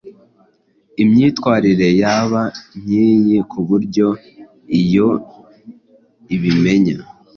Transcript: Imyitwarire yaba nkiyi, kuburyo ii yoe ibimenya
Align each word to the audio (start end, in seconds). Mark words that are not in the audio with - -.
Imyitwarire 1.03 1.89
yaba 2.01 2.41
nkiyi, 2.81 3.37
kuburyo 3.51 4.07
ii 4.77 4.85
yoe 4.93 5.19
ibimenya 6.35 6.95